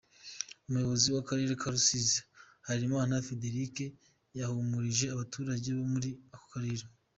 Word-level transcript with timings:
Umuyobozi 0.67 1.07
w’Akarere 1.15 1.53
ka 1.61 1.67
Rusiz,i 1.75 2.19
Harerimana 2.65 3.23
Frederic 3.25 3.75
yahumurije 4.39 5.05
abaturage 5.09 5.67
bo 5.77 5.85
muri 5.93 6.09
ako 6.35 6.45
karere. 6.53 6.85